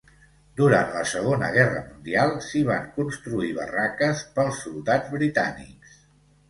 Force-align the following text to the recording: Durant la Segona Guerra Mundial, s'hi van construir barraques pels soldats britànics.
Durant 0.61 0.87
la 0.95 1.03
Segona 1.11 1.49
Guerra 1.57 1.83
Mundial, 1.91 2.33
s'hi 2.47 2.63
van 2.71 2.89
construir 2.97 3.53
barraques 3.61 4.27
pels 4.39 4.67
soldats 4.67 5.17
britànics. 5.21 5.97